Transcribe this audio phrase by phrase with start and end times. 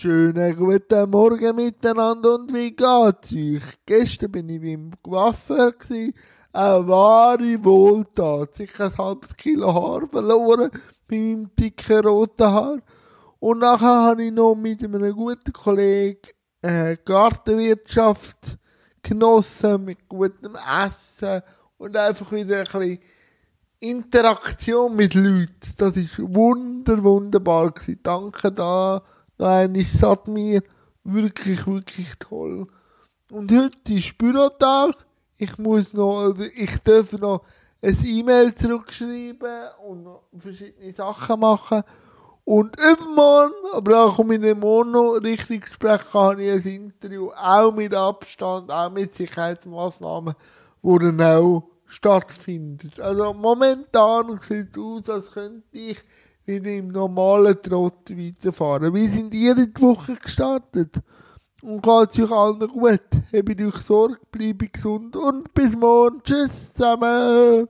[0.00, 3.62] Schönen guten Morgen miteinander und wie geht's euch?
[3.84, 6.14] Gestern bin ich beim Coiffeur gsi,
[6.54, 8.54] eine wahre Wohltat.
[8.54, 10.70] Sicher ein halbes Kilo Haar verloren
[11.06, 12.78] bei meinem dicken roten Haar.
[13.40, 16.30] Und nachher habe ich noch mit einem guten Kollegen
[16.62, 18.56] äh, Gartenwirtschaft
[19.02, 21.42] genossen, mit gutem Essen
[21.76, 22.98] und einfach wieder ein bisschen
[23.80, 25.74] Interaktion mit Leuten.
[25.76, 27.74] Das ist wunder, wunderbar.
[28.02, 29.02] Danke da
[29.40, 30.62] Nein, ich sag mir
[31.02, 32.66] wirklich, wirklich toll.
[33.30, 34.94] Und heute ist Bürotag.
[35.38, 37.40] Ich muss noch, ich darf noch
[37.80, 41.84] ein E-Mail zurückschreiben und noch verschiedene Sachen machen.
[42.44, 47.72] Und übermorgen, aber auch um in dem Mono richtig sprechen, habe ich ein Interview, auch
[47.72, 50.34] mit Abstand, auch mit Sicherheitsmaßnahmen,
[50.82, 53.00] wo dann auch stattfindet.
[53.00, 55.98] Also momentan sieht es aus, als könnte ich
[56.50, 58.92] wieder im normalen Trott weiterfahren.
[58.92, 60.96] Wie sind ihr in die Woche gestartet?
[61.62, 63.00] Und geht es euch allen gut?
[63.32, 66.22] Habt euch Sorge, bleibt gesund und bis morgen.
[66.22, 67.68] Tschüss zusammen.